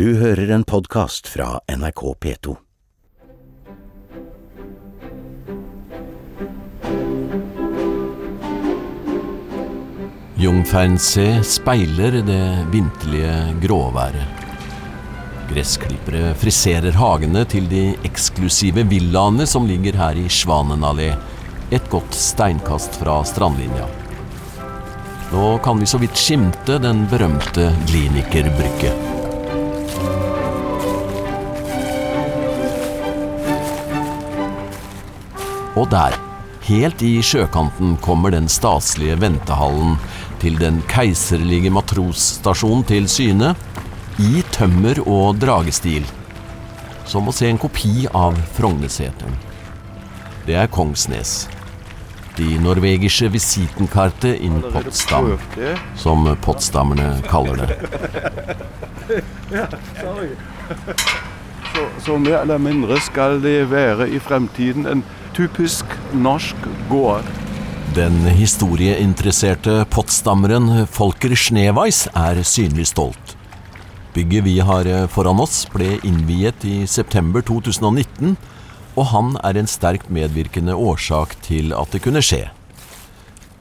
[0.00, 2.54] Du hører en podkast fra NRK P2.
[10.40, 13.34] Jungfernsee speiler det vinterlige
[13.66, 14.48] gråværet.
[15.52, 21.12] Gressklippere friserer hagene til de eksklusive villaene som ligger her i Svanenallé,
[21.68, 23.92] et godt steinkast fra strandlinja.
[25.36, 29.19] Nå kan vi så vidt skimte den berømte Gliniker-brygge.
[35.80, 36.12] Og der,
[36.66, 39.94] helt i sjøkanten, kommer den staselige ventehallen
[40.42, 43.54] til den keiserlige matrosstasjonen til syne,
[44.20, 46.04] i tømmer og dragestil.
[47.08, 49.38] Som å se en kopi av Frognerseteren.
[50.44, 51.48] Det er Kongsnes.
[52.36, 55.32] De norvegiske visitenkartet in Potsdam,
[55.96, 57.78] som potsdammerne kaller det.
[61.70, 65.02] Så, så mer eller mindre skal det være i fremtiden en
[65.40, 66.56] typisk norsk
[66.90, 67.24] gård.
[67.96, 73.36] Den historieinteresserte pottstammeren Folker Schneweis er synlig stolt.
[74.12, 78.34] Bygget vi har foran oss ble innviet i september 2019,
[78.98, 82.42] og han er en sterkt medvirkende årsak til at det kunne skje.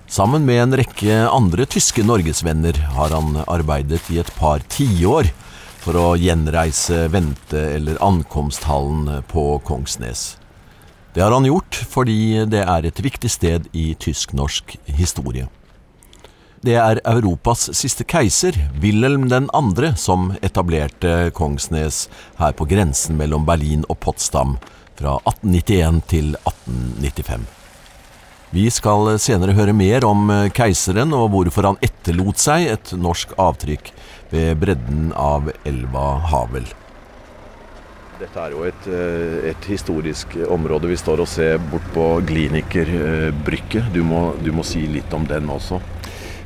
[0.10, 5.32] Sammen med en rekke andre tyske norgesvenner har han arbeidet i et par tiår
[5.86, 10.39] for å gjenreise vente- eller ankomsthallen på Kongsnes.
[11.14, 15.48] Det har han gjort fordi det er et viktig sted i tysk-norsk historie.
[16.62, 23.86] Det er Europas siste keiser, Wilhelm 2., som etablerte Kongsnes her på grensen mellom Berlin
[23.88, 24.58] og Potsdam
[25.00, 27.48] fra 1891 til 1895.
[28.52, 33.94] Vi skal senere høre mer om keiseren og hvorfor han etterlot seg et norsk avtrykk
[34.34, 36.68] ved bredden av elva Havel.
[38.20, 38.88] Dette er jo et,
[39.48, 40.90] et, historisk område.
[40.92, 42.90] Vi står og ser bort på Gliniker
[43.48, 43.86] brygge.
[43.94, 44.02] Du,
[44.44, 45.80] du, må si litt om den også.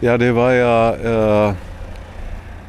[0.03, 0.91] Ja, det var ja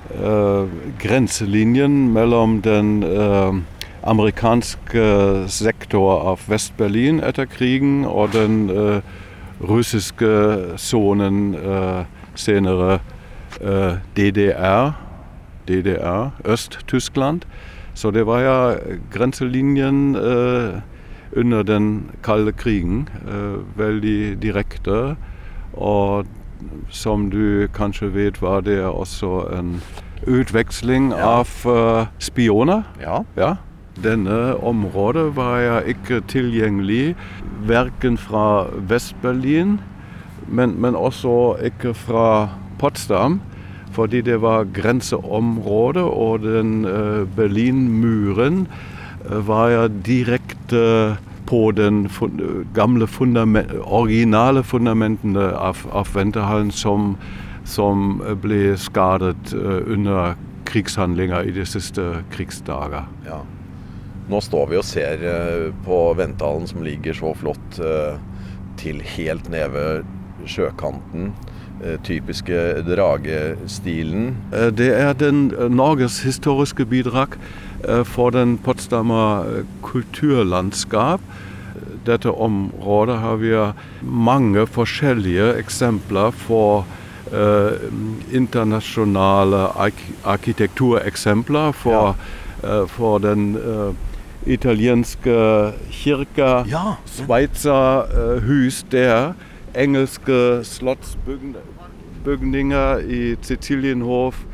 [0.08, 3.52] uh, grenselinjen mellom den uh,
[4.08, 5.04] amerikanske
[5.52, 8.70] sektor av Vest-Berlin etter krigen og den
[9.60, 10.32] russiske
[10.80, 11.56] sonen
[12.36, 12.98] senere
[14.16, 14.92] DDR,
[15.68, 17.44] DDR Øst-Tyskland.
[17.94, 18.58] Så det var ja
[19.14, 20.16] grenselinjen
[21.36, 23.08] under den kalde krigen.
[23.76, 25.16] veldig direkte.
[25.72, 26.26] Og
[26.90, 29.80] som du kanskje vet, var det også en
[30.26, 31.40] utveksling ja.
[31.40, 32.82] av eh, spioner.
[33.00, 33.22] Ja.
[33.36, 33.54] ja.
[34.02, 37.14] Denne området var ja ikke tilgjengelig
[37.66, 39.78] verken fra Vest-Berlin,
[40.48, 43.40] men, men, også ikke fra Potsdam.
[43.94, 48.66] Fordi det var grenseområde, og den uh, Berlinmuren
[49.30, 51.16] uh, var ja direkte
[51.46, 52.08] på den
[52.74, 57.14] gamle fundament, originale fundamentene av, av ventehallen som,
[57.68, 63.04] som, ble skadet under krigshandlinger i de siste krigsdager.
[63.28, 63.42] Ja.
[64.32, 65.20] Nå står vi og ser
[65.84, 67.76] på ventehallen som ligger så flott
[68.80, 71.34] til helt nede ved sjøkanten.
[72.04, 74.36] Typiske dragestilen.
[74.78, 77.36] Det er den Norges historiske bidrag
[78.08, 81.20] for den Potsdamer kulturlandskap.
[82.06, 83.52] Dette området har vi
[84.02, 86.86] mange forskjellige eksempler for
[87.32, 87.76] eh,
[88.32, 91.72] internasjonale ark arkitektureksempler.
[91.72, 92.16] For,
[92.62, 92.68] ja.
[92.68, 93.94] eh, for den eh,
[94.46, 96.96] italienske kirka, ja.
[97.06, 99.32] Sveitserhus der,
[99.74, 101.73] engelske slottsbygninger
[102.26, 104.44] i Sizilienhof,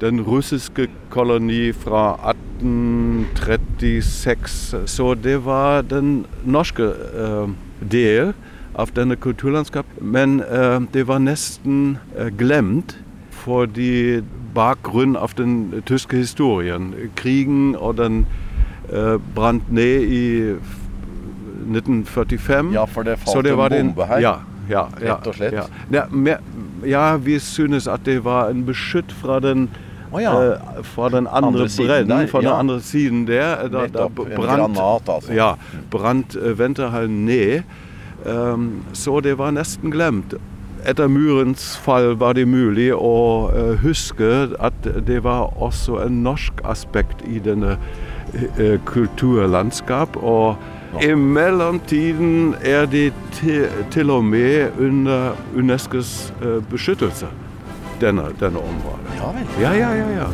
[0.00, 4.74] den russiske koloni fra 1836.
[4.86, 7.50] Så det var den norske uh,
[7.92, 8.32] del
[8.74, 9.86] av denne kulturlandskap.
[10.00, 12.98] Men uh, det var nesten uh, glemt
[13.30, 14.20] fordi
[14.54, 16.94] bakgrunn av den tyske historien.
[17.16, 18.26] Krigen og den
[19.34, 20.54] brant ned i
[21.70, 22.74] 1945.
[22.74, 24.18] Ja, for det falt det en bombe her?
[24.18, 24.34] Ja,
[24.70, 25.56] ja, rett og slett?
[25.56, 26.40] Ja, ja.
[26.86, 29.68] ja, vi synes at det var en beskytt fra den
[30.12, 30.32] Oh, ja.
[30.32, 32.48] uh, fra den andre, andre bredden, fra ja.
[32.48, 33.68] den andre siden der.
[33.68, 34.16] Da, Nettopp.
[34.16, 35.32] Da brant, en granat, altså.
[35.32, 35.54] Ja,
[35.90, 37.62] brant uh, venterhallen ned.
[38.26, 40.34] Um, så det var nesten glemt.
[40.84, 43.14] Etter murens fall var det mulig å
[43.54, 47.78] uh, huske at det var også en norsk aspekt i denne
[48.86, 50.16] kulturlandskap.
[50.16, 50.58] Og
[50.98, 57.28] i mellomtiden er de til, til og med under UNESCOs eh, beskyttelse,
[58.00, 59.14] denne, denne området.
[59.14, 59.46] Ja vel?
[59.60, 60.26] Ja, ja, ja, ja.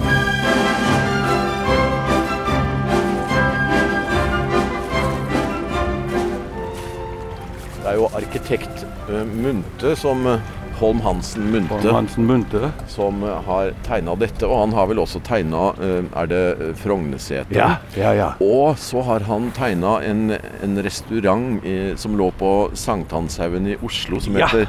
[7.77, 10.41] Det er jo arkitekt eh, Munte som eh,
[10.77, 11.01] Holm
[11.95, 14.45] Hansen Munte, som eh, har tegna dette.
[14.47, 16.43] Og han har vel også tegna Er det
[16.83, 16.83] Frogneseter?
[16.83, 17.57] Frognerseter?
[17.57, 18.29] Ja, ja, ja.
[18.45, 20.31] Og så har han tegna en,
[20.63, 24.67] en restaurant i, som lå på Sankthanshaugen i Oslo, som heter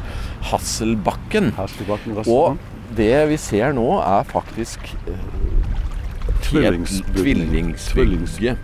[0.51, 1.51] Hasselbakken.
[1.57, 2.57] Hasselbakken Og
[2.97, 4.79] det vi ser nå, er faktisk
[6.47, 8.55] Tvillingsbygge.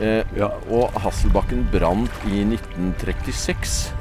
[0.00, 0.48] Eh, Ja.
[0.70, 3.92] Og Hasselbakken brant i 1936.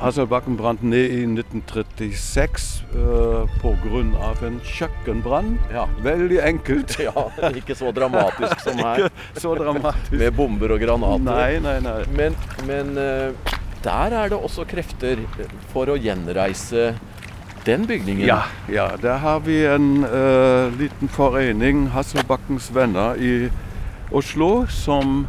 [0.00, 4.32] Hasselbakken brant ned i 1936 uh, pga.
[4.46, 5.56] en kjøkkenbrann.
[5.72, 5.86] Ja.
[6.04, 6.98] Veldig enkelt.
[7.08, 7.26] ja,
[7.56, 10.12] ikke så dramatisk som her, så dramatisk.
[10.12, 11.24] med bomber og granater.
[11.26, 12.00] Nei, nei, nei.
[12.16, 12.36] Men,
[12.68, 13.54] men uh,
[13.84, 15.22] der er det også krefter
[15.72, 16.92] for å gjenreise
[17.66, 18.26] den bygningen.
[18.28, 23.48] Ja, ja, der har vi en uh, liten forening, Hasselbakkens venner i
[24.14, 25.24] Oslo, som,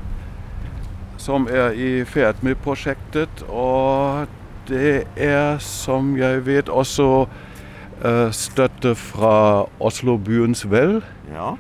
[1.17, 3.41] som er i ferd med prosjektet.
[3.49, 4.27] Og
[4.67, 11.01] det er, som jeg vet, også uh, støtte fra Oslo byens vel.
[11.31, 11.53] Ja.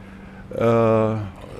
[0.51, 1.17] Uh,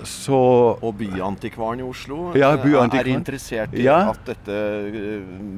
[0.08, 0.38] så
[0.80, 3.10] Og byantikvaren i Oslo Ja, eh, byantikvaren.
[3.12, 4.10] er interessert i Ja.
[4.14, 4.54] at dette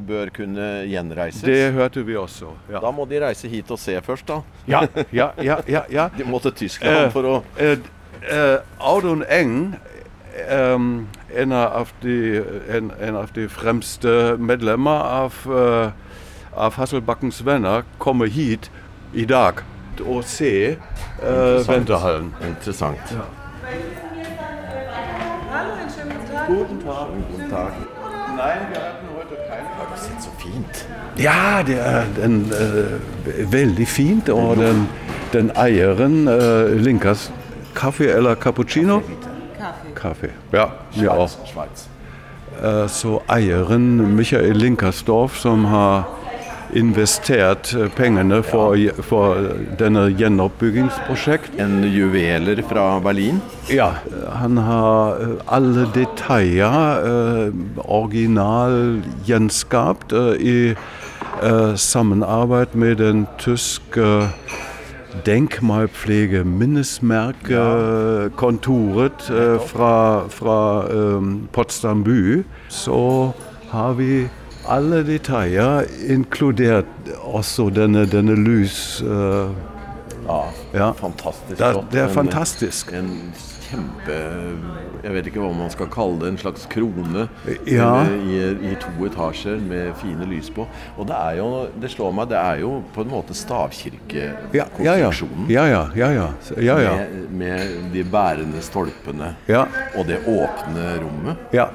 [0.07, 1.41] bør kunne gjenreises.
[1.45, 2.47] det hørte vi også.
[2.71, 4.42] Ja, Da må de reise hit og se først, da.
[4.68, 4.81] ja,
[5.13, 5.30] ja.
[5.68, 6.07] ja, ja.
[6.18, 9.75] De må til Tyskland uh, for å uh, Audun Eng,
[10.50, 15.34] ähm, einer auf die, en, en av de fremste medlemmer av,
[16.56, 18.72] av Hasselbakkens venner, kommer hit
[19.14, 19.64] i dag
[20.06, 20.78] og ser
[21.20, 21.68] Interessant.
[21.68, 22.34] Venterhallen.
[22.48, 23.16] Interessant.
[25.52, 26.48] Hallo, einen schönen guten Tag.
[26.48, 27.08] Guten Tag.
[27.31, 27.72] Guten Tag.
[28.38, 29.68] Nein, wir hatten heute keine.
[29.78, 30.88] Har du sett så fint?
[31.18, 34.30] Ja, det er den, eh, veldig fint.
[34.30, 34.88] Og den,
[35.34, 37.31] den eieren uh, Linkas
[37.76, 39.00] kaffe eller cappuccino?
[39.00, 39.29] Kaffee.
[39.95, 40.30] Kaffe.
[40.51, 41.30] Ja, wir auch.
[41.51, 41.88] Schweiz.
[42.88, 46.07] Så eieren Michael Linkersdorf, som har
[46.74, 49.50] investert eh, pengene for, for
[49.80, 51.57] denne gjenoppbyggingsprosjekt.
[51.62, 53.41] En juveler fra Berlin.
[53.69, 53.94] Ja,
[54.41, 57.53] han har eh, alle detaljer eh,
[57.85, 60.57] original gjenskapt eh, i
[61.44, 64.30] eh, samarbeid med den tyske
[65.25, 71.21] Denkmalpflege Minnesmerke-kontoret eh, fra, fra eh,
[71.54, 72.44] Potsdam by.
[72.69, 73.31] Så
[73.71, 74.27] har vi
[74.69, 76.86] alle detaljer, inkludert
[77.24, 79.01] også denne, denne lys...
[79.01, 79.50] eh,
[80.30, 80.42] Ja,
[80.74, 80.92] Ja.
[80.94, 82.92] fantastisk det, det er En- fantastisk.
[82.94, 83.33] En
[83.69, 84.18] kjempe
[85.04, 86.27] Jeg vet ikke hva man skal kalle det.
[86.33, 87.27] En slags krone
[87.69, 88.04] Ja.
[88.10, 88.39] i,
[88.71, 90.66] i to etasjer med fine lys på.
[90.98, 94.95] Og det er jo Det slår meg, det er jo på en måte Ja, ja,
[94.98, 95.10] ja.
[95.12, 95.50] stavkirkekonstruksjonen.
[95.50, 96.27] ja, ja, ja, ja.
[96.57, 96.95] ja, ja.
[97.30, 97.60] Med, med
[97.94, 99.66] de bærende stolpene ja.
[99.95, 101.38] og det åpne rommet.
[101.54, 101.69] Ja.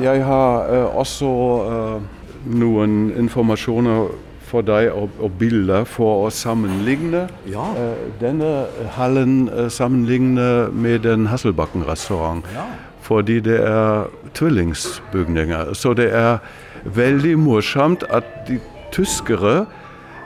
[0.00, 2.02] Jeg har uh, også uh,
[2.46, 4.08] noen informasjoner
[4.54, 7.66] for deg og, og bilder for å sammenligne Ja.
[7.74, 8.52] eh, denne
[8.96, 12.46] hallen eh, sammenligne med den Hasselbakken-restaurant.
[13.04, 15.74] Fordi det er tvillingsbygninger.
[15.76, 16.38] Så det er
[16.84, 18.60] veldig morsomt at de
[18.94, 19.66] tyskere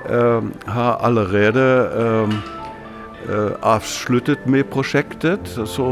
[0.07, 1.65] eh, har allerede
[3.63, 5.49] avsluttet med prosjektet.
[5.67, 5.87] Så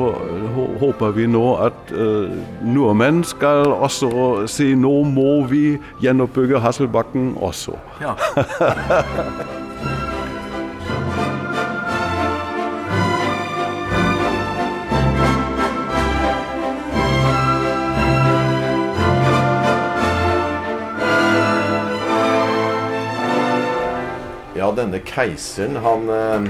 [0.81, 2.33] håper vi nå at eh,
[2.67, 7.77] nordmenn skal også si nå må vi gjenoppbygge Hasselbakken også.
[8.01, 8.17] Ja.
[24.57, 26.47] Ja, denne keiseren, han eh,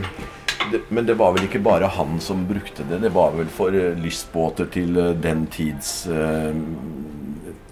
[0.73, 3.03] det, Men det var vel ikke bare han som brukte det.
[3.05, 6.55] Det var vel for eh, lystbåter til eh, den tids eh,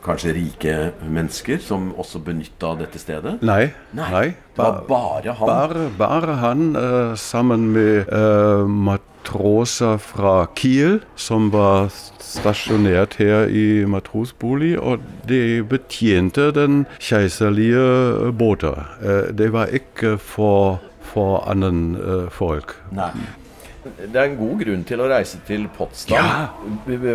[0.05, 0.75] kanskje rike
[1.09, 3.39] mennesker som også benytta dette stedet?
[3.45, 3.73] Nei.
[3.97, 5.49] Nei, det var bare han.
[5.49, 11.89] Bare, bare han eh, sammen med eh, matroser fra Kiel, som var
[12.21, 18.85] stasjonert her i matrosbolig, og de betjente den keiserlige båter.
[19.01, 20.83] Eh, det var ikke for,
[21.15, 22.75] for annen eh, folk.
[22.93, 23.11] Nei.
[23.85, 26.47] Det er en god grunn til å reise til Potsdam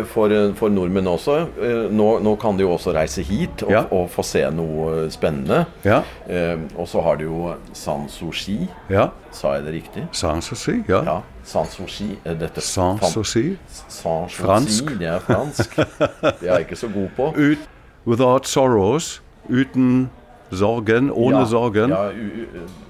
[0.06, 1.34] for, for nordmenn også.
[1.58, 3.80] Eh, Nå, nå kan de jo også reise hit og, Ja.
[3.90, 5.64] og få se noe spennende.
[5.82, 8.68] Ja, Eh, og så har du jo Sanssouci.
[8.88, 9.08] ja.
[9.34, 10.04] Sa jeg det riktig?
[10.12, 11.02] Sanssouci, ja.
[11.04, 11.16] Ja.
[11.44, 12.16] Sanssouci.
[12.24, 13.56] eh, Dette Sanssouci.
[13.66, 14.94] Sanssouci, Fransk.
[14.98, 15.74] Det er fransk.
[16.40, 17.32] Det er jeg ikke så god på.
[17.34, 17.58] Ut,
[18.06, 19.20] without sorrows.
[19.50, 20.08] Uten
[20.56, 21.10] sorgen.
[21.10, 21.90] Ohne Ja, sorgen.
[21.90, 22.10] Ja,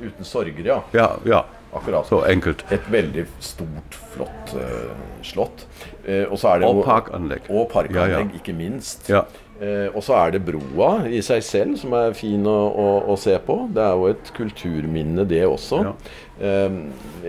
[0.02, 0.82] uten sorger, ja.
[0.96, 1.44] Ja, ja.
[1.72, 2.06] Akkurat.
[2.06, 2.64] Så enkelt.
[2.74, 4.90] Et veldig stort, flott uh,
[5.22, 5.66] slott.
[6.02, 7.46] Uh, og, så det Og parkanlegg.
[7.50, 9.06] Og parkanlegg, ikke minst.
[9.10, 9.22] Ja.
[9.60, 13.16] Eh, og så er det broa i seg selv som er fin å, å, å
[13.20, 13.58] se på.
[13.74, 15.82] Det er jo et kulturminne, det også.
[15.84, 15.92] Ja.
[16.40, 16.78] Eh,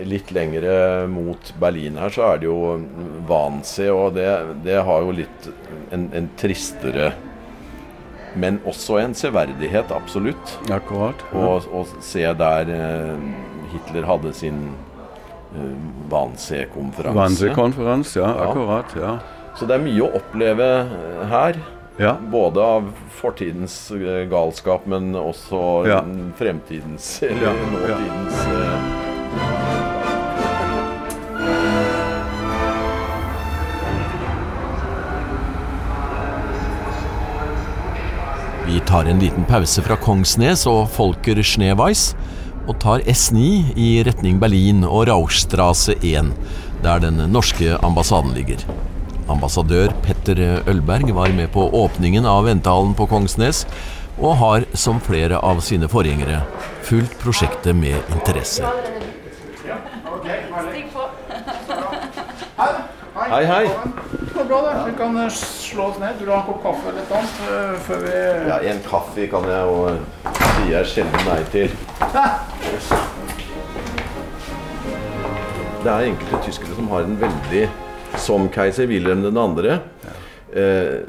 [0.08, 2.56] litt lengre mot Berlin her så er det jo
[3.28, 4.30] Wannsee, og det,
[4.64, 5.50] det har jo litt
[5.92, 7.10] en, en tristere
[8.34, 10.58] Men også en severdighet, absolutt.
[10.72, 11.14] Akkurat.
[11.34, 13.18] Å og, se der eh,
[13.72, 14.74] Hitler hadde sin
[15.54, 15.76] eh,
[16.12, 17.18] Wannsee-konferanse.
[17.18, 18.48] Wannsee-konferanse, ja, Ja.
[18.50, 18.96] akkurat.
[18.96, 19.18] Ja.
[19.56, 21.56] Så det er mye å oppleve eh, her.
[21.98, 22.14] ja.
[22.32, 22.88] Både av
[23.20, 23.92] fortidens
[24.30, 26.00] galskap, men også Ja.
[26.38, 27.96] fremtidens, eller Ja, ja.
[27.98, 29.91] nåtidens
[38.86, 42.12] tar en liten pause fra Kongsnes og Folker Schneeweiss,
[42.68, 46.30] og tar S9 i retning Berlin og Rauchstrasse 1,
[46.84, 48.62] der den norske ambassaden ligger.
[49.30, 53.64] Ambassadør Petter Ølberg var med på åpningen av ventehallen på Kongsnes,
[54.20, 56.42] og har, som flere av sine forgjengere,
[56.86, 58.66] fulgt prosjektet med interesse.
[63.32, 64.21] Hei, hei!
[64.52, 64.90] Bra, det.
[64.90, 66.14] Vi kan eh, slå oss ned.
[66.18, 68.16] Du vil ha en kopp kaffe eller noe annet eh, før vi
[68.50, 69.76] Ja, en kaffe kan jeg jo
[70.36, 71.72] si jeg sjelden nei til.
[75.80, 77.62] Det er enkelte tyskere som har en veldig,
[78.26, 79.78] som keiser Wilhelm 2.,
[80.60, 81.00] eh,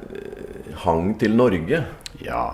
[0.85, 1.83] hang til Norge.
[2.23, 2.45] Ja,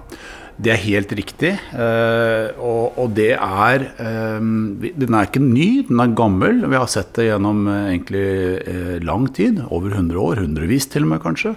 [0.59, 1.53] det er helt riktig.
[1.71, 6.65] Eh, og, det er eh, Den er ikke ny, den er gammel.
[6.67, 9.63] Vi har sett det gjennom eh, egentlig lang tid.
[9.71, 10.43] Over 100 år.
[10.43, 11.55] Hundrevis til og med, kanskje.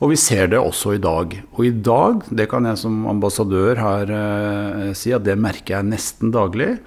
[0.00, 1.36] Og vi ser det også i dag.
[1.58, 4.14] Og i dag, det kan jeg som ambassadør her
[4.96, 6.78] si, at det merker jeg nesten daglig.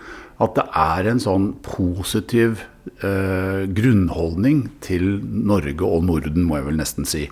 [0.42, 2.66] At det er en sånn positiv
[3.04, 7.28] grunnholdning til Norge og Norden, må jeg vel nesten si.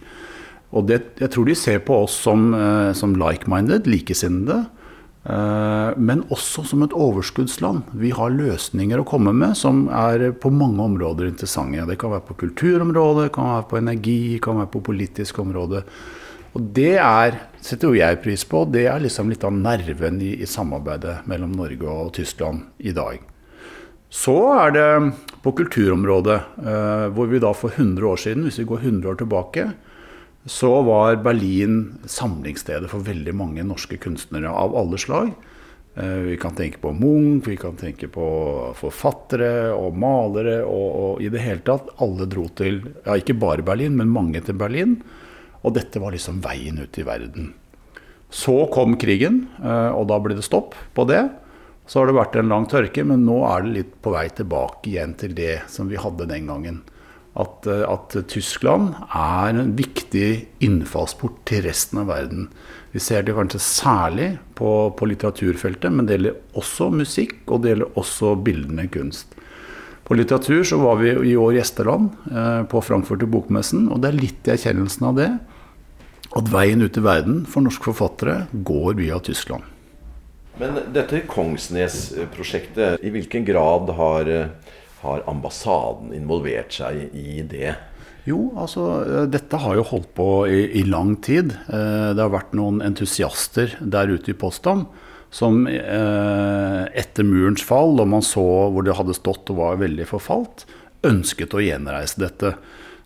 [0.71, 4.67] Og det, jeg tror de ser på oss som, eh, som like-minded, likesinnede.
[5.23, 7.83] eh, men også som et overskuddsland.
[7.93, 11.85] Vi har løsninger å komme med som er på mange områder interessante.
[11.85, 15.39] Det kan være på kulturområdet, det kan være på energi, det kan være på politisk
[15.39, 15.83] område.
[16.55, 20.41] Og det er, setter jo jeg pris på, det er liksom litt av nerven i,
[20.41, 23.21] i samarbeidet mellom Norge og Tyskland i dag.
[24.11, 24.89] Så er det
[25.43, 29.21] på kulturområdet, eh, hvor vi da for 100 år siden, hvis vi går 100 år
[29.21, 29.69] tilbake,
[30.45, 35.33] så var Berlin samlingsstedet for veldig mange norske kunstnere av alle slag.
[35.95, 41.21] Eh, Vi kan tenke på Munch, vi kan tenke på forfattere og malere og, og
[41.21, 41.91] i det hele tatt.
[42.01, 45.01] Alle dro til, ja ikke bare Berlin, men mange til Berlin.
[45.61, 47.53] Og dette var liksom veien ut i verden.
[48.31, 51.27] Så kom krigen, eh, og da ble det stopp på det.
[51.85, 54.89] Så har det vært en lang tørke, men nå er det litt på vei tilbake
[54.89, 56.81] igjen til det som vi hadde den gangen.
[57.39, 62.49] At, eh, at Tyskland er en viktig innfallsport til resten av verden.
[62.91, 67.71] Vi ser det kanskje særlig på, på litteraturfeltet, men det gjelder også musikk, og det
[67.71, 69.37] gjelder også bildende kunst.
[70.03, 74.11] På litteratur så var vi i år gjesteland eh, på Frankfurt i Bokmessen, og det
[74.11, 75.31] er litt i erkjennelsen av det
[76.31, 79.63] at veien ut i verden for norske forfattere går via Tyskland.
[80.59, 84.47] Men dette Kongsnes-prosjektet, i hvilken grad har, eh,
[85.03, 87.75] har ambassaden involvert seg i det?
[88.29, 91.55] Jo, altså eh, dette har jo holdt på i, i lang tid.
[91.73, 94.85] Eh, Det har vært noen entusiaster der ute i Potsdam
[95.31, 98.43] som eh, etter murens fall, da man så
[98.73, 100.65] hvor det hadde stått og var veldig forfalt,
[101.07, 102.51] ønsket å gjenreise dette.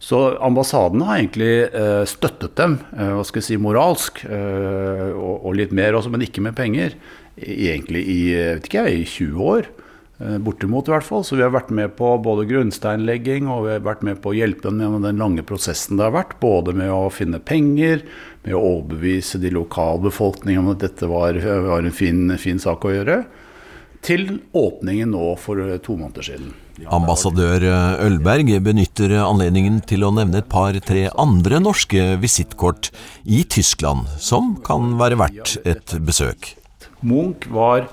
[0.01, 5.45] Så ambassaden har egentlig eh, støttet dem, eh, hva skal jeg si, moralsk, eh, og,
[5.45, 6.97] og litt mer også, men ikke med penger.
[7.37, 8.19] Egentlig i,
[8.57, 9.69] vet ikke jeg, i 20 år.
[10.17, 11.23] Eh, Bortimot i hvert fall.
[11.27, 14.37] Så vi har vært med på både grunnsteinlegging og vi har vært med på å
[14.37, 16.37] hjelpe dem gjennom den lange prosessen det har vært.
[16.43, 18.05] Både med å finne penger,
[18.45, 22.93] med å overbevise de lokalbefolkningen om at dette var, var en fin, fin sak å
[22.95, 23.25] gjøre.
[24.05, 26.55] Til åpningen nå for eh, to måneder siden.
[26.91, 27.63] Ambassadør
[28.03, 32.89] Ølberg benytter anledningen til å nevne et par-tre andre norske visittkort
[33.23, 36.51] i Tyskland som kan være verdt et besøk.
[36.99, 37.87] Munch var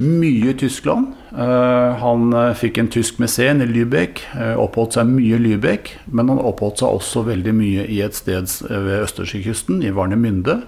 [0.00, 1.12] mye i Tyskland.
[1.38, 5.92] Eh, han eh, fikk en tysk mesen i Lübeck, eh, oppholdt seg mye i Lübeck.
[6.08, 10.62] Men han oppholdt seg også veldig mye i et sted ved Østerskykysten, i Warnemünde.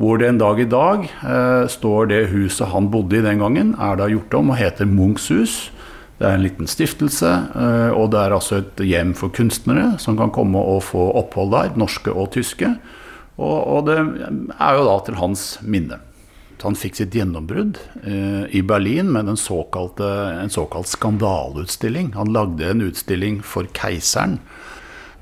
[0.00, 1.02] Hvor det en dag i dag
[1.68, 5.28] står det huset han bodde i den gangen, er da gjort om og heter Munchs
[5.28, 5.56] hus.
[6.16, 7.28] Det er en liten stiftelse,
[7.92, 11.76] og det er altså et hjem for kunstnere som kan komme og få opphold der,
[11.76, 12.72] norske og tyske.
[13.36, 16.00] Og, og det er jo da til hans minne.
[16.62, 20.08] Han fikk sitt gjennombrudd eh, i Berlin med såkalte,
[20.42, 22.12] en såkalt skandaleutstilling.
[22.14, 24.38] Han lagde en utstilling for keiseren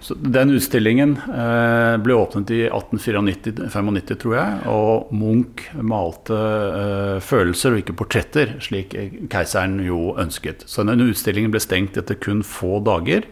[0.01, 4.61] Så den utstillingen eh, ble åpnet i 1894-95, tror jeg.
[4.71, 8.95] Og Munch malte eh, følelser og ikke portretter, slik
[9.31, 10.63] keiseren jo ønsket.
[10.71, 13.27] Så den utstillingen ble stengt etter kun få dager.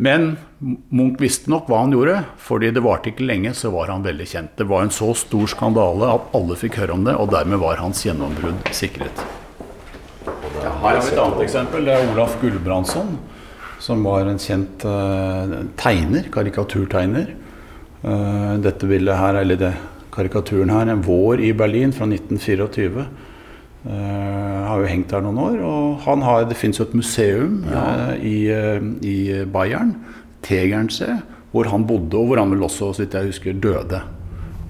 [0.00, 0.30] Men
[0.88, 4.26] Munch visste nok hva han gjorde, fordi det varte ikke lenge, så var han veldig
[4.28, 4.54] kjent.
[4.56, 7.82] Det var en så stor skandale at alle fikk høre om det, og dermed var
[7.82, 9.24] hans gjennombrudd sikret.
[10.60, 11.84] Ja, her har vi et annet eksempel.
[11.84, 13.18] Det er Olaf Gulbrandsson
[13.80, 17.32] som var en kjent uh, tegner, karikaturtegner.
[18.04, 19.72] Uh, dette bildet her, eller det,
[20.12, 23.06] karikaturen her, en vår i Berlin fra 1924.
[23.80, 25.58] Uh, eh, har jo hengt der noen år.
[25.64, 28.12] Og han har, det fins jo et museum ja.
[28.16, 28.38] i,
[29.06, 29.18] i,
[29.48, 29.94] Bayern,
[30.44, 31.20] Tegernse,
[31.50, 34.02] hvor han bodde, og hvor han vel også, så vidt jeg husker, døde.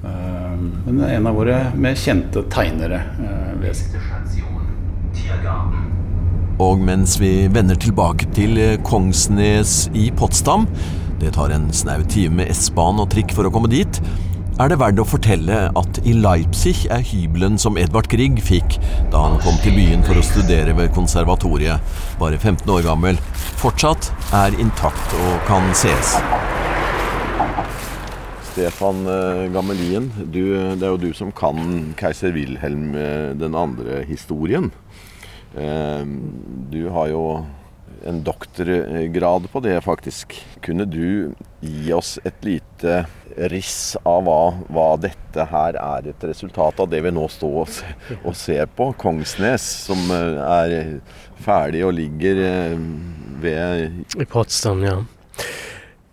[0.00, 3.02] men en av våre mer kjente tegnere.
[3.20, 3.50] Uh,
[6.60, 10.66] og mens vi vender tilbake til Kongsnes i Potsdam,
[11.20, 14.00] det tar en snau time med S-bane og trikk for å komme dit,
[14.60, 18.76] er det verdt å fortelle at i Leipzig er hybelen som Edvard Grieg fikk
[19.12, 21.80] da han kom til byen for å studere ved konservatoriet,
[22.20, 23.20] bare 15 år gammel,
[23.60, 26.12] fortsatt er intakt og kan ses.
[28.50, 30.42] Stefan eh, Gammelien, du,
[30.76, 34.68] det er jo du som kan keiser Wilhelm eh, den andre-historien.
[35.56, 36.18] Ehm,
[36.68, 37.24] du har jo
[38.06, 40.36] en doktorgrad på det, faktisk.
[40.64, 43.04] Kunne du gi oss et lite
[43.50, 44.40] riss av hva,
[44.72, 47.60] hva dette her er et resultat av, det vi nå står
[48.24, 48.90] og ser på?
[49.00, 50.76] Kongsnes, som eh, er
[51.40, 52.78] ferdig og ligger eh,
[53.40, 54.98] ved I Potsdam, ja.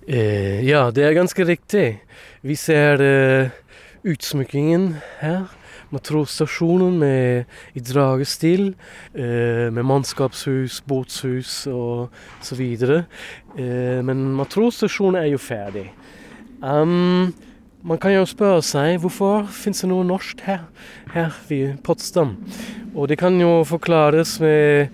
[0.08, 1.88] Eh, ja, det er ganske riktig.
[2.46, 3.56] Vi ser eh,
[4.08, 5.48] utsmykkingen her
[5.94, 8.74] matrosstasjonen med, i dragestil,
[9.16, 12.10] eh, med mannskapshus, båtshus og
[12.44, 13.06] så videre.
[13.58, 15.90] Eh, men matrosstasjonen er jo ferdig.
[16.62, 17.34] Um,
[17.86, 20.66] man kan jo spørre seg hvorfor finnes det noe norsk her,
[21.14, 22.34] her ved Potsdam.
[22.96, 24.90] Og det kan jo forklares med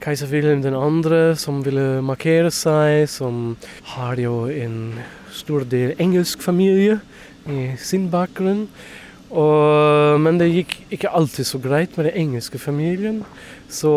[0.00, 3.56] keiser Wilhelm 2., som ville markere seg, som
[3.96, 4.94] har jo en
[5.34, 7.00] stor del engelsk familie
[7.50, 8.68] i sin bakgrunn.
[9.28, 13.24] Og, men det gikk ikke alltid så greit med den engelske familien.
[13.68, 13.92] Så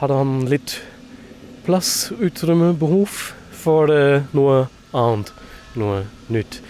[0.00, 0.80] hadde han litt
[1.64, 3.08] plass, utrymme, behov
[3.64, 5.30] for uh, noe annet,
[5.78, 6.02] noe
[6.34, 6.60] nytt.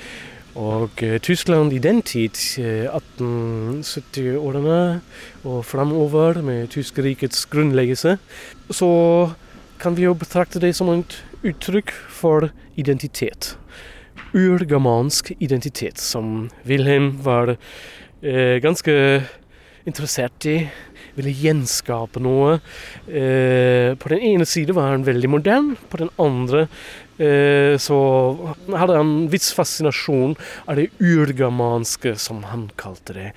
[0.54, 5.00] Og uh, Tyskland i den tid, uh, eh, 1870-årene
[5.48, 8.18] og framover, med tyskerrikets grunnleggelse,
[8.70, 8.92] så
[9.82, 13.56] kan vi jo betrakte det som et uttrykk for identitet
[14.34, 18.94] urgermansk identitet, som Wilhelm var eh, ganske
[19.84, 20.58] interessert i.
[21.14, 22.58] Ville gjenskape noe.
[23.06, 26.64] Eh, på den ene side var han veldig modern, på den andre
[27.22, 27.98] eh, så
[28.66, 30.34] hadde han en viss fascinasjon
[30.66, 33.28] av det urgermanske, som han kalte det.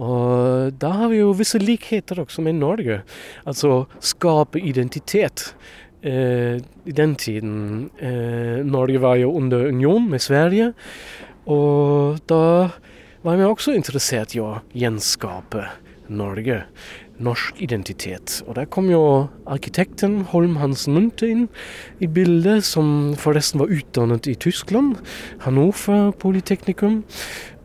[0.00, 3.02] Og da har vi jo visse likheter også med Norge.
[3.44, 5.50] Altså skape identitet.
[6.02, 10.72] Eh, I den tiden eh, Norge var jo under union med Sverige.
[11.46, 12.70] Og da
[13.24, 15.66] var vi også interessert i å gjenskape
[16.08, 16.62] Norge.
[17.18, 18.44] Norsk identitet.
[18.46, 19.02] Og der kom jo
[19.50, 21.48] arkitekten Holm Hansen Munthe inn
[21.98, 25.00] i bildet, som forresten var utdannet i Tyskland.
[25.42, 27.00] Hannover Polyteknikum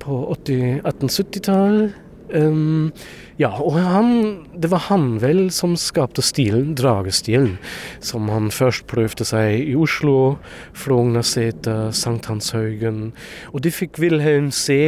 [0.02, 2.03] på 1870-tallet.
[2.34, 2.92] Um,
[3.38, 4.10] ja, og han,
[4.58, 7.60] det var han vel som skapte stilen, dragestilen,
[8.02, 10.40] som han først prøvde seg i Oslo,
[10.78, 13.12] Frognerseter, Sankthanshaugen.
[13.54, 14.80] Og det fikk Wilhelm se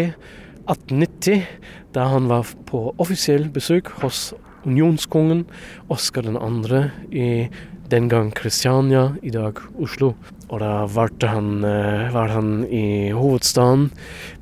[0.65, 1.45] 1890,
[1.93, 4.31] da han var på offisiell besøk hos
[4.65, 5.45] unionskongen
[5.93, 6.81] Oskar 2.
[7.13, 7.47] i
[7.91, 10.15] den gang Kristiania, i dag Oslo.
[10.47, 13.89] Og da var han, eh, var han i hovedstaden,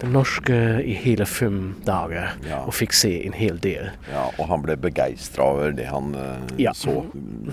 [0.01, 2.33] den norske, i hele fem dager.
[2.47, 2.63] Ja.
[2.67, 3.91] Og fikk se en hel del.
[4.11, 6.73] Ja, Og han ble begeistra over det han uh, ja.
[6.75, 7.05] så.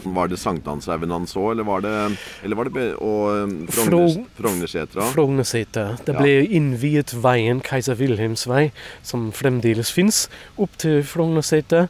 [0.04, 1.94] Var det Sankthanshaugen han så, eller var det,
[2.42, 5.06] eller var det og uh, Frognersetra?
[5.14, 5.86] Frognersetra.
[6.06, 6.48] Det ble ja.
[6.58, 8.70] innviet veien Keiser Wilhelms vei,
[9.02, 10.24] som fremdeles fins,
[10.58, 11.86] opp til Frognersetra.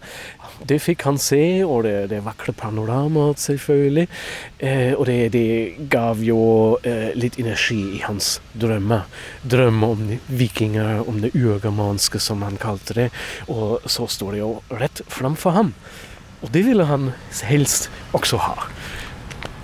[0.66, 4.06] Det fikk han se, og det, det vakre panoramaet, selvfølgelig.
[4.58, 6.40] Eh, og det, det gav jo
[6.84, 9.06] eh, litt energi i hans drømmer.
[9.42, 13.08] Drømmer om vikinger, om det urgermanske, som han kalte det.
[13.48, 15.74] Og så står det jo rett framfor ham.
[16.40, 17.12] Og det ville han
[17.48, 18.56] helst også ha.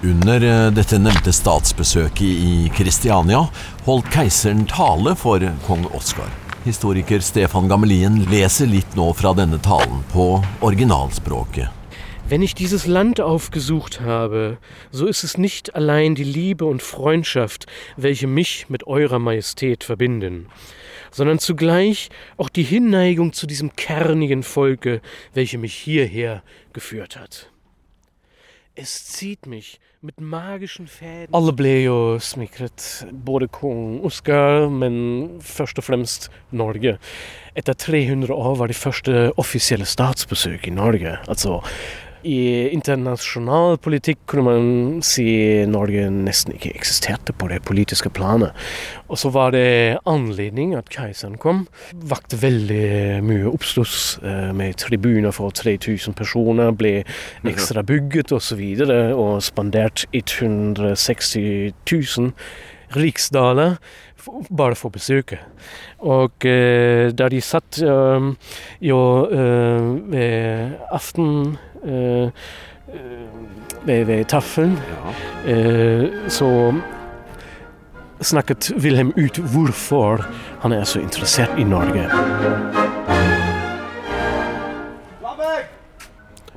[0.04, 3.46] Under eh, dette nevnte statsbesøket i Kristiania
[3.86, 6.45] holdt keiseren tale for kong Oskar.
[6.66, 11.70] Historiker Stefan Gamelien leser litt nå fra denne talen på originalspråket.
[12.28, 14.58] Wenn ich dieses Land aufgesucht habe,
[14.90, 20.48] so ist es nicht allein die Liebe und Freundschaft, welche mich mit eurer Majestät verbinden,
[21.12, 25.02] sondern zugleich auch die Hinneigung zu diesem kernigen Volke,
[25.34, 27.48] welche mich hierher geführt hat.
[28.78, 35.80] Es zieht mich mit magischen fäden Alle ble jo smikret, både kong Oskar, men først
[35.80, 36.98] og fremst Norge.
[37.56, 41.16] Etter 300 år var det første offisielle statsbesøk i Norge.
[41.24, 41.62] Altså
[42.26, 44.68] i internasjonal politikk kunne man
[45.06, 45.26] si
[45.70, 48.56] Norge nesten ikke eksisterte på det politiske planet.
[49.06, 51.64] Og så var det anledning at keiseren kom.
[52.10, 56.98] Vakte veldig mye oppstuss eh, med tribuner for 3000 personer, ble
[57.46, 58.62] ekstra bygget osv.
[58.62, 62.32] Og, så og spandert 160 000
[62.96, 63.76] riksdaler
[64.56, 65.42] bare for besøket.
[65.98, 68.28] Og eh, da de satt eh,
[68.84, 71.56] jo eh, ved aften
[73.86, 74.76] ved, ved taffelen,
[75.46, 76.50] eh, så
[78.20, 80.24] snakket Wilhelm ut hvorfor
[80.62, 82.08] han er så interessert i Norge.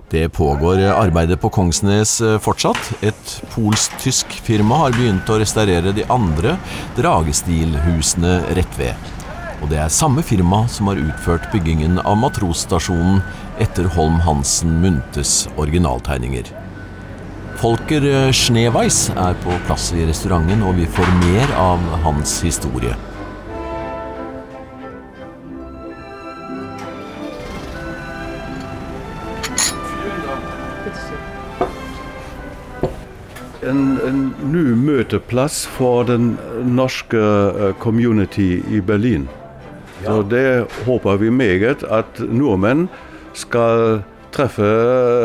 [0.10, 2.80] Det pågår arbeidet på Kongsnes fortsatt.
[3.06, 6.56] Et polsk-tysk firma har begynt å restaurere de andre
[6.98, 9.12] dragestilhusene rett ved.
[9.60, 13.20] Og det er samme firma som har utført byggingen av matrosstasjonen
[13.60, 16.48] etter Holm Hansen Munthes originaltegninger.
[17.60, 22.96] Folker Schneeweis er på plass i restauranten, og vi får mer av hans historie.
[33.70, 34.22] En, en
[34.54, 36.32] ny møteplass for den
[36.64, 39.28] norske eh, community i Berlin.
[40.06, 42.88] Så det håper vi meget at nordmenn
[43.38, 44.02] skal
[44.34, 44.70] treffe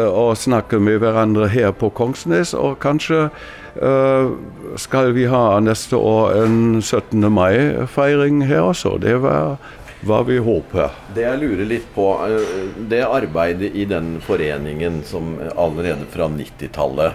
[0.08, 2.54] og snakke med hverandre her på Kongsnes.
[2.56, 4.34] Og kanskje eh,
[4.80, 7.20] skal vi ha neste år en 17.
[7.32, 8.96] mai-feiring her også.
[9.02, 9.58] Det var
[10.04, 10.92] hva vi håper.
[11.16, 12.56] Det jeg lurer litt på, eh,
[12.90, 17.12] det arbeidet i den foreningen som allerede fra 90-tallet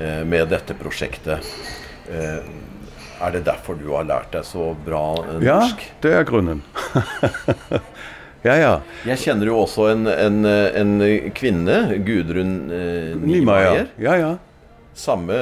[0.00, 1.54] eh, med dette prosjektet.
[3.16, 5.44] Eh, Er det derfor du har lært deg så bra norsk?
[5.46, 6.62] Ja, det er grunnen.
[8.46, 8.74] ja, ja.
[9.08, 10.96] Jeg kjenner jo også en, en, en
[11.36, 13.14] kvinne, Gudrun eh.
[13.20, 13.88] Niemeyer.
[14.00, 14.34] Ja, ja.
[14.96, 15.40] Samme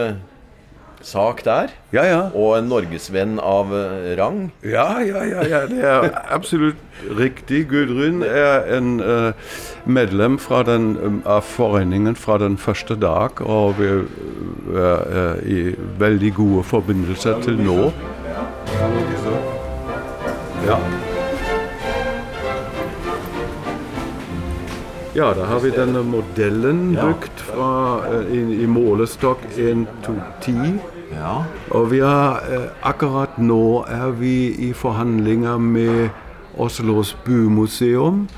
[1.05, 1.73] sak der.
[1.93, 2.21] Ja, ja.
[2.35, 4.49] Og en norgesvenn av eh, rang.
[4.65, 6.81] Ja, ja, ja, ja, det er absolutt
[7.19, 7.67] riktig.
[7.69, 9.33] Gudrun er en uh,
[9.85, 14.07] medlem fra den, um, av foreningen fra den første dag, og vi er
[14.75, 17.91] uh, i veldig gode forbindelser til nå.
[20.65, 20.79] Ja.
[25.15, 27.69] Ja, da har vi denne modellen brukt fra,
[28.27, 30.94] i, i målestokk 1 til 10.
[31.13, 36.11] Ja, Og vi har, eh, akkurat nå er vi i forhandlinger med
[36.59, 38.29] Oslos Bumuseum.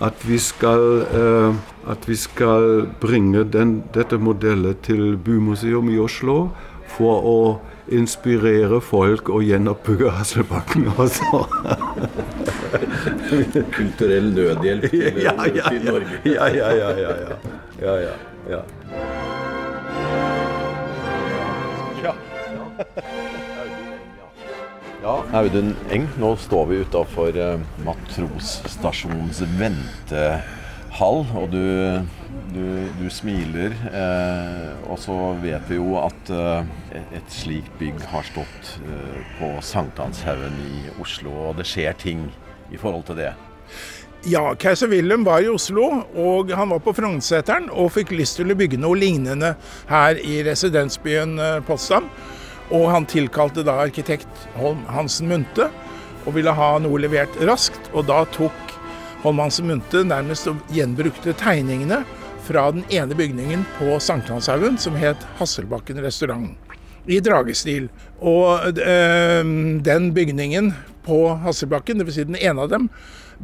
[0.00, 1.54] At vi skal, eh,
[1.90, 6.50] at vi skal bringe den, dette modellet til Bumuseum i Oslo
[6.86, 7.58] for å
[7.92, 11.46] inspirere folk og gjenoppbygge Hasselbakken også.
[13.76, 15.78] Kulturell nødhjelp til, ja, ja, ja.
[15.84, 16.20] Norge.
[16.24, 17.36] ja, ja, ja, ja, ja.
[17.82, 18.12] ja,
[18.50, 18.62] ja,
[25.02, 25.14] ja.
[25.38, 31.64] Audun Eng, nå står vi utafor eh, Matrosstasjonens ventehall, og du,
[32.54, 32.66] du,
[32.98, 33.74] du smiler.
[33.90, 36.62] Eh, og så vet vi jo at eh,
[37.20, 42.28] et slikt bygg har stått eh, på Sankthanshaugen i Oslo, og det skjer ting
[42.72, 43.34] i forhold til det.
[44.24, 45.84] Ja, keiser Wilhelm var i Oslo,
[46.16, 49.50] og han var på Frognerseteren og fikk lyst til å bygge noe lignende
[49.90, 52.06] her i residensbyen eh, Potsdam.
[52.72, 55.68] Og han tilkalte da arkitekt Holm Hansen Munthe
[56.24, 57.90] og ville ha noe levert raskt.
[57.92, 58.76] Og da tok
[59.24, 62.02] Holm Hansen Munthe nærmest og gjenbrukte tegningene
[62.44, 66.52] fra den ene bygningen på Sankthanshaugen som het Hasselbakken restaurant.
[67.04, 67.90] I dragestil.
[68.20, 69.44] Og øh,
[69.84, 70.72] den bygningen
[71.04, 72.16] på Hasselbakken, dvs.
[72.16, 72.88] Si den ene av dem,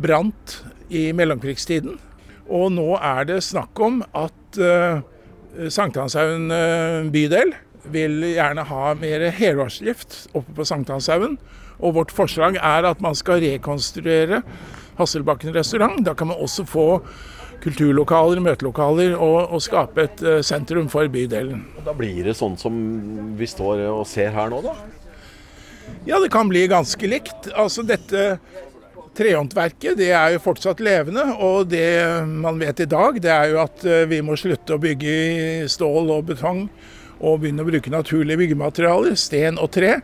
[0.00, 1.98] brant i mellomkrigstiden.
[2.50, 5.02] Og nå er det snakk om at øh,
[5.68, 7.52] Sankthanshaugen eh, bydel
[7.88, 11.38] vil gjerne ha mer helårsdrift oppe på Sankthanshaugen.
[11.80, 14.42] Og vårt forslag er at man skal rekonstruere
[15.00, 16.02] Hasselbakken restaurant.
[16.04, 16.88] Da kan man også få
[17.64, 21.64] kulturlokaler, møtelokaler og, og skape et eh, sentrum for bydelen.
[21.76, 22.74] Og da blir det sånn som
[23.36, 24.76] vi står og ser her nå, da?
[26.06, 27.50] Ja, det kan bli ganske likt.
[27.58, 28.38] Altså dette
[29.16, 33.58] Trehåndverket det er jo fortsatt levende, og det man vet i dag, det er jo
[33.64, 36.68] at eh, vi må slutte å bygge i stål og betong
[37.20, 39.98] og begynne å bruke naturlige byggematerialer, sten og tre.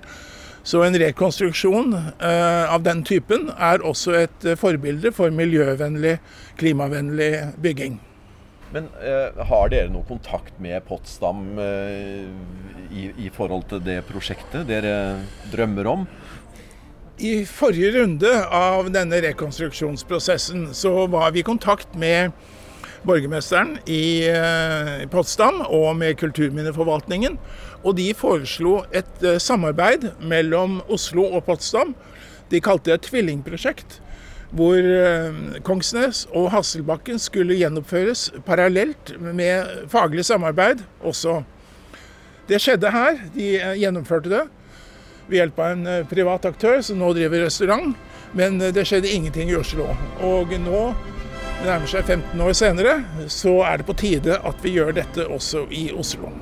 [0.67, 6.17] Så en rekonstruksjon eh, av den typen er også et eh, forbilde for miljøvennlig,
[6.59, 7.31] klimavennlig
[7.63, 8.01] bygging.
[8.75, 12.27] Men eh, har dere noe kontakt med Potsdam eh,
[12.91, 14.97] i, i forhold til det prosjektet dere
[15.53, 16.09] drømmer om?
[17.17, 22.35] I forrige runde av denne rekonstruksjonsprosessen så var vi i kontakt med
[23.07, 27.39] borgermesteren i eh, Potsdam og med kulturminneforvaltningen.
[27.85, 31.95] Og de foreslo et eh, samarbeid mellom Oslo og Potsdam.
[32.51, 34.01] De kalte det et tvillingprosjekt.
[34.57, 41.41] Hvor eh, Kongsnes og Hasselbakken skulle gjenoppføres parallelt med faglig samarbeid også.
[42.47, 43.19] Det skjedde her.
[43.35, 44.45] De gjennomførte det
[45.27, 47.97] ved hjelp av en privat aktør som nå driver restaurant.
[48.37, 49.89] Men det skjedde ingenting i Oslo.
[50.23, 50.81] Og nå,
[51.65, 52.99] nærmer seg 15 år senere,
[53.33, 56.33] så er det på tide at vi gjør dette også i Oslo.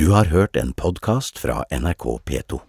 [0.00, 2.60] Du har hørt en podkast fra NRK P2.